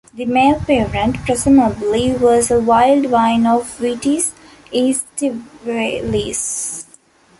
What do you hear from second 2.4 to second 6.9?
a wild vine of "Vitis aestivalis".